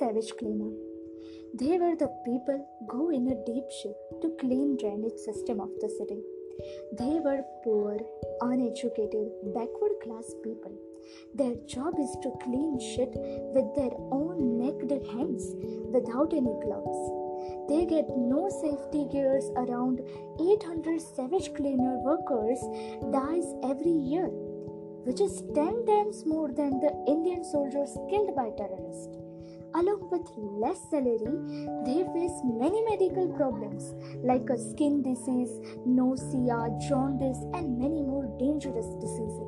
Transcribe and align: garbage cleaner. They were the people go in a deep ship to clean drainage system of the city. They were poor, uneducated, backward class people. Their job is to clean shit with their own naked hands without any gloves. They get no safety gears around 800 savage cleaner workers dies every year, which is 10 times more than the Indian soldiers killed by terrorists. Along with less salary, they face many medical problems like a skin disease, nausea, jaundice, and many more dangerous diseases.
garbage 0.00 0.32
cleaner. 0.38 0.70
They 1.54 1.78
were 1.78 1.96
the 1.96 2.08
people 2.24 2.58
go 2.88 3.10
in 3.10 3.26
a 3.28 3.44
deep 3.44 3.64
ship 3.82 3.96
to 4.22 4.36
clean 4.40 4.76
drainage 4.76 5.18
system 5.24 5.60
of 5.60 5.70
the 5.80 5.88
city. 5.88 6.20
They 6.98 7.18
were 7.18 7.42
poor, 7.64 7.98
uneducated, 8.40 9.28
backward 9.54 9.94
class 10.02 10.34
people. 10.44 10.74
Their 11.34 11.54
job 11.66 11.94
is 11.98 12.16
to 12.22 12.38
clean 12.42 12.78
shit 12.78 13.12
with 13.54 13.74
their 13.74 13.94
own 14.12 14.58
naked 14.58 14.92
hands 15.08 15.54
without 15.92 16.32
any 16.32 16.54
gloves. 16.62 17.00
They 17.68 17.86
get 17.86 18.06
no 18.16 18.48
safety 18.62 19.08
gears 19.10 19.50
around 19.56 20.00
800 20.40 21.00
savage 21.00 21.54
cleaner 21.54 21.98
workers 21.98 22.60
dies 23.10 23.48
every 23.64 23.96
year, 24.12 24.28
which 25.06 25.20
is 25.20 25.42
10 25.54 25.86
times 25.86 26.24
more 26.26 26.52
than 26.52 26.78
the 26.80 26.92
Indian 27.08 27.42
soldiers 27.44 27.96
killed 28.10 28.36
by 28.36 28.50
terrorists. 28.56 29.27
Along 29.74 30.08
with 30.10 30.26
less 30.36 30.80
salary, 30.90 31.38
they 31.84 32.02
face 32.14 32.40
many 32.44 32.80
medical 32.84 33.28
problems 33.36 33.94
like 34.24 34.48
a 34.50 34.58
skin 34.58 35.02
disease, 35.02 35.60
nausea, 35.84 36.70
jaundice, 36.88 37.44
and 37.54 37.78
many 37.78 38.02
more 38.02 38.26
dangerous 38.38 38.88
diseases. 38.96 39.47